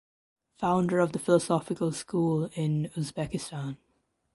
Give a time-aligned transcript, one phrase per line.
[0.57, 3.77] Founder of the philosophical school in Uzbekistan.